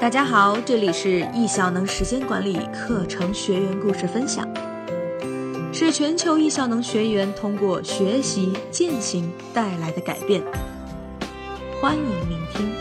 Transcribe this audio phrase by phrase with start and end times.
[0.00, 4.48] 大家好，这里是易效能时间管理课程学员故事分享，
[5.72, 10.42] 是全球易效能学员通过学习践行带来的改变。
[11.80, 12.72] 欢迎聆听。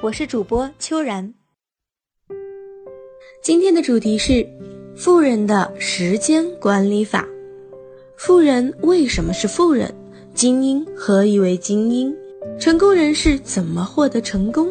[0.00, 1.34] 我是主播秋然，
[3.42, 4.46] 今天的主题是
[4.96, 7.26] 富人的时间管理法。
[8.16, 9.92] 富人为什么是富人？
[10.34, 12.12] 精英何以为精英？
[12.58, 14.66] 成功人士怎么获得成功？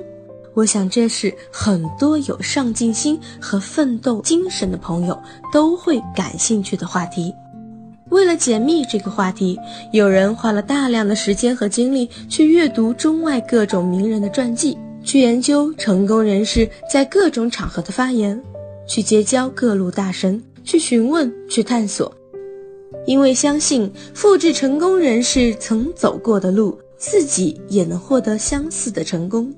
[0.54, 5.18] 我想这是很多有上进心和奋斗精神的朋友
[5.54, 7.34] 都会感兴趣的话题。
[8.10, 9.58] 为了解密这个话题，
[9.94, 18.40] 有人花了大量的时间和精力去阅读中外各种名人的传记，去研究成功人士在各种场合的发言，
[18.86, 22.14] 去结交各路大神，去询问，去探索。
[23.06, 29.54] 因为相信复制成功人士曾走过的路，自己也能获得相似的成功。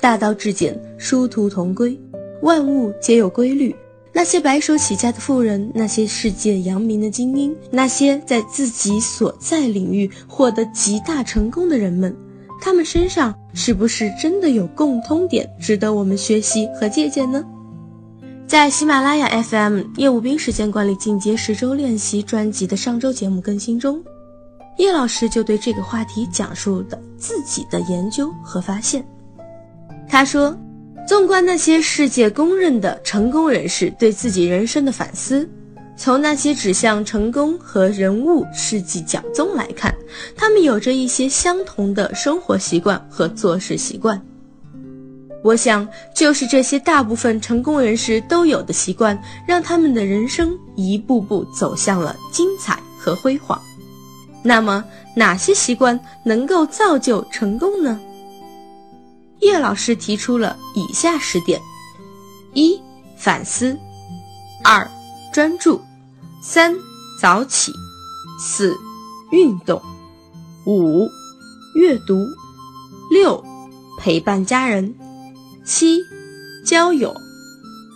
[0.00, 1.98] 大道至简，殊途同归，
[2.42, 3.74] 万物皆有规律。
[4.12, 12.16] 那些白手起家的富人，那些世界扬名的精英，那些在自己所在领域获得极大成功的人们，
[12.60, 17.44] 他们身上是不是真的有共通点，值得我们学习和借鉴呢？
[18.48, 24.02] 在喜马拉雅 FM 叶武兵时间管理进阶十周练习专辑的上周节目更新中，
[24.78, 29.06] 叶老师就对这个话题讲述的自己的研究和发现。
[30.08, 30.58] 他说，
[31.06, 35.46] 纵观那些世界公认的成功人士对自己人生的反思，
[35.94, 39.94] 从那些指向成功和人物事迹讲宗来看，
[40.34, 44.18] 他们有着一些相同的生活习惯和做事习惯。
[45.42, 53.60] 我想，就是这些大部分成功人士都有的习惯，让他们的人生一步步走向了精彩和辉煌。
[54.42, 58.00] 那么，哪些习惯能够造就成功呢？
[59.40, 61.60] 叶老师提出了以下十点：
[62.52, 62.80] 一、
[63.16, 63.76] 反思；
[64.64, 64.88] 二、
[65.32, 65.80] 专注；
[66.42, 66.74] 三、
[67.20, 67.70] 早起；
[68.40, 68.76] 四、
[69.30, 69.80] 运动；
[70.66, 71.08] 五、
[71.74, 72.26] 阅读；
[73.12, 73.42] 六、
[73.98, 74.92] 陪伴家人。
[75.68, 76.02] 七，
[76.64, 77.12] 交友；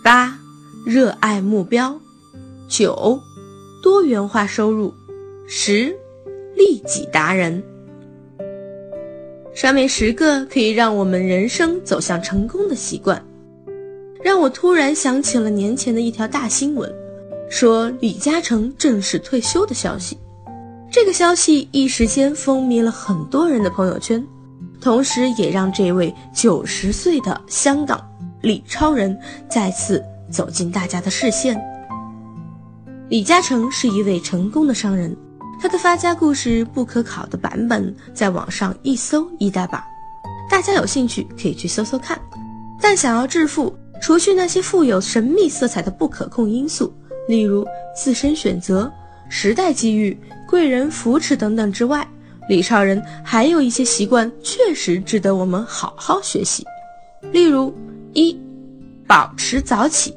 [0.03, 0.37] 八，
[0.85, 1.99] 热爱目标；
[2.69, 3.19] 九，
[3.81, 4.93] 多元化收入；
[5.47, 5.97] 十，
[6.55, 7.63] 利己达人。
[9.55, 13.25] 上面十个可以让我们人生走向成功的习惯，
[14.21, 16.93] 让我突然想起了年前的一条大新闻，
[17.49, 20.15] 说李嘉诚正式退休的消息。
[20.91, 24.23] 这个消息一时间风靡了很多人的朋友圈。
[24.83, 28.05] 同时，也让这位九十岁的香港
[28.41, 29.17] 李超人
[29.49, 31.57] 再次走进大家的视线。
[33.07, 35.15] 李嘉诚是一位成功的商人，
[35.61, 39.81] 他的发家故事不可考的版本在网上一搜一大把，
[40.49, 42.19] 大家有兴趣可以去搜搜看。
[42.81, 46.93] 但想要致富，除去那些富有神秘色彩的不可控因素，
[47.29, 47.65] 例如
[47.95, 48.91] 自身选择、
[49.29, 52.05] 时代机遇、贵人扶持等等之外，
[52.49, 56.65] 李超人还有一些习惯确实值得我们好好学习，
[57.31, 57.73] 例如
[58.13, 58.37] 一，
[59.07, 60.13] 保持早起。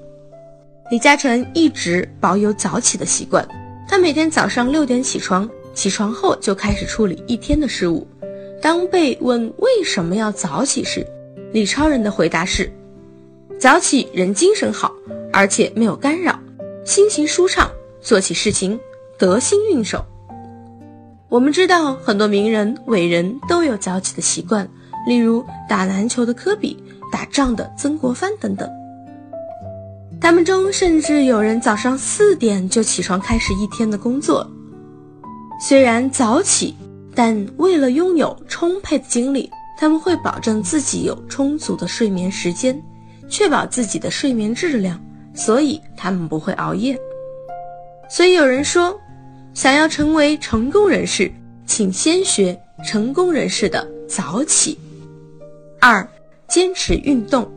[0.91, 3.47] 李嘉诚一直保有早起的习惯，
[3.89, 8.07] 他每天早上六点起床，起床后就开始处理一天的事务。
[8.61, 11.07] 当被问为什么要早起时，
[11.53, 12.71] 李超人的回答是：
[13.59, 14.93] 早起人精神好，
[15.33, 16.39] 而且没有干扰，
[16.85, 17.71] 心情舒畅，
[18.01, 18.79] 做起事情
[19.17, 20.05] 得心应手。
[21.37, 24.67] 我们知道很多名人伟人都有早起的习惯，
[25.07, 26.83] 例如打篮球的科比、
[27.13, 28.67] 打仗的曾国藩等等。
[30.19, 34.51] 他们中甚至有人早上四点就起床开始一天的工作。
[35.61, 36.75] 虽然早起，
[37.15, 42.83] 但为了拥有充沛的精力，他们会保证自己有充足的睡眠时间，
[43.29, 44.99] 确保自己的睡眠质量，
[45.35, 46.99] 所以他们不会熬夜。
[48.09, 48.99] 所以有人说。
[49.57, 51.33] 想要成为成功人士，
[51.65, 54.79] 请先学成功人士的早起。
[55.81, 56.07] 二，
[56.47, 57.51] 坚持运动。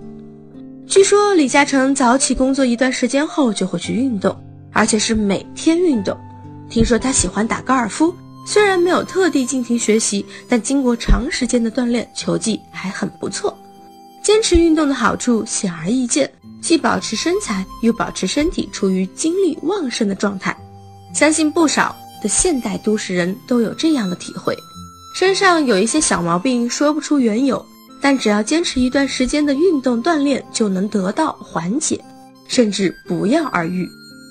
[0.88, 4.34] 据说李嘉诚早起工作一段时间后就会去运动，
[4.72, 6.18] 而且是每天运动。
[6.70, 8.16] 听说他喜欢打高尔夫，
[8.48, 13.54] 虽然没有特地进行学习，但经过长时间的锻炼，球技还很不错。
[14.24, 16.32] 坚持运动的好处显而易见，
[16.62, 20.56] 既保持身材，又保持身体处于精力旺盛的状态。
[21.14, 24.56] 相信不少的现代都市人都有这样的体会：
[25.16, 27.66] 身上有一些小毛病，说不出缘由，
[28.00, 32.04] 但只要坚持一段时间的运动锻炼，就能得到缓解，
[32.48, 33.90] 甚至不药而愈。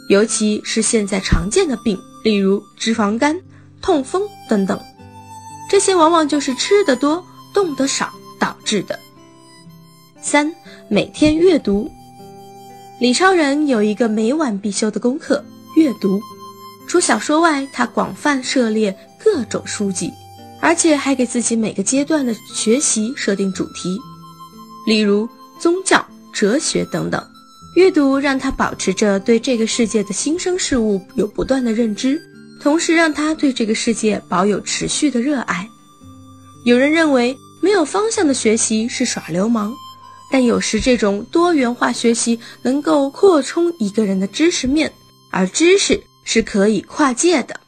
[0.08, 3.38] 尤其是现在常见的病，例如脂肪肝、
[3.82, 4.80] 痛风等等。
[5.68, 7.22] 这些往往就是吃得多、
[7.52, 8.98] 动得少导致的。
[10.22, 10.50] 三、
[10.88, 11.90] 每天阅读。
[13.00, 15.44] 李超人有一个每晚必修的功课——
[15.76, 16.18] 阅读。
[16.88, 20.10] 除小说外，他广泛涉猎各种书籍，
[20.58, 23.98] 而且还给自己每个阶段的学习设定主题，
[24.86, 25.28] 例如
[25.60, 27.22] 宗教、哲学等等。
[27.74, 32.18] 阅读让他保持着对这个世界的新生事物有不断的认知，
[32.60, 35.68] 同时让他对这个世界保有持续的热爱。
[36.64, 39.74] 有人认为没有方向的学习是耍流氓，
[40.32, 44.90] 但有时这种多元化学习能够扩充一个人的知识面，
[45.30, 47.58] 而知识是可以跨界的。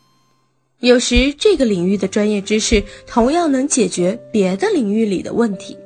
[0.80, 5.78] 有时这个领域的专业知识同样能解决别的领域里的问题。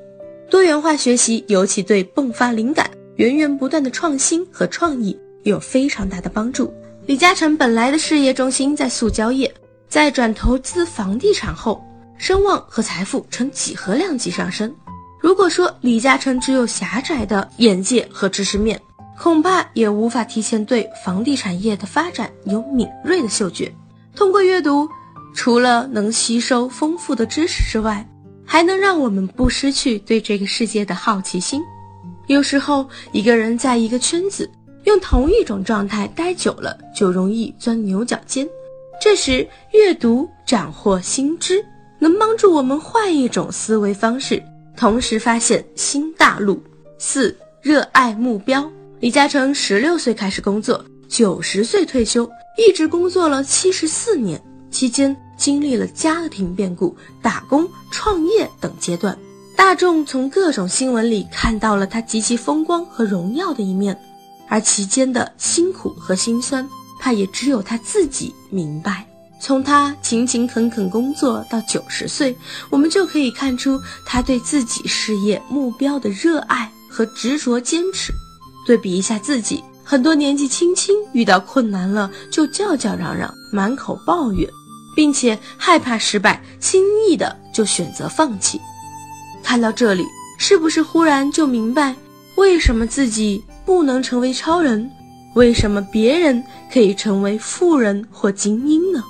[0.51, 2.91] 多元化学习尤其对迸发灵感。
[3.15, 6.75] 源源不断的创新和创意有非常大的帮助。
[7.07, 9.55] 李嘉诚本来的事业中心在塑胶业，
[9.89, 11.81] 在转投资房地产后，
[12.19, 14.75] 声望和财富呈几何量级上升。
[15.21, 18.81] 如果说李嘉诚只有狭窄的眼界和知识面，
[19.19, 23.73] 恐怕也无法提前对房地产业的发展有敏锐的嗅觉。
[24.15, 24.89] 通过阅读，
[25.35, 28.07] 除了能吸收丰富的知识之外，
[28.45, 31.63] 还能让我们不失去对这个世界的好奇心。
[32.27, 34.51] 有时候，一个人在一个圈子
[34.85, 38.49] 用同一种状态待久了，就容易钻牛角尖。
[39.01, 41.65] 这时，阅读斩获新知，
[41.99, 44.43] 能帮助我们换一种思维方式，
[44.77, 46.63] 同时发现新大陆。
[46.99, 48.71] 四、热爱目标。
[49.05, 59.15] 李嘉诚十六岁开始工作，九十岁退休，一直工作了七十四年，期间经历了家庭变故、打工、创业等阶段。
[59.55, 63.95] 大众从各种新闻里看到了他极其风光和荣耀的一面，
[64.49, 66.67] 而其间的辛苦和辛酸，
[66.99, 69.07] 怕也只有他自己明白。
[69.39, 72.35] 从他勤勤恳恳工作到九十岁，
[72.71, 78.11] 我们就可以看出他对自己事业目标的热爱和执着坚持。
[78.67, 84.49] 对比一下自己，很多年纪轻轻遇到困难了就叫叫嚷嚷，满口抱怨，
[84.97, 88.61] 并且害怕失败，轻易的就选择放弃。
[89.43, 90.05] 看到这里，
[90.39, 91.95] 是不是忽然就明白
[92.37, 94.91] 为什么自己不能成为超人？
[95.35, 99.03] 为什么别人可以成为富人或精英呢？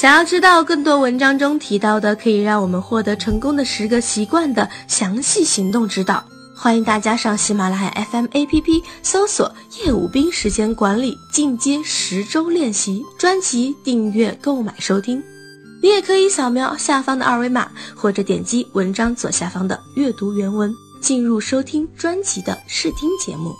[0.00, 6.24] 想要知道更多文章中提到的可以让我们获得成功的十个习惯的详细行动指导，
[6.54, 9.52] 欢迎大家上喜马拉雅 FM APP 搜索
[9.82, 15.22] “叶武兵时间管理进阶十周练习”专辑，订阅购买收听。
[15.82, 23.52] 你也可以扫描下方的二维码，或者点击文章左下方的阅读原文，进入收听专辑的试听节目。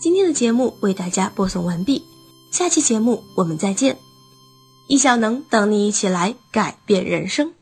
[0.00, 2.00] 今天的节目为大家播送完毕，
[2.52, 3.98] 下期节目我们再见。
[4.86, 7.52] 易小能等你一起来改变人生。